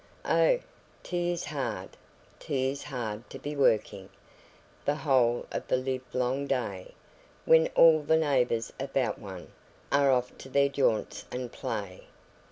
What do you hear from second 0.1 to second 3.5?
Oh! 'tis hard, 'tis hard to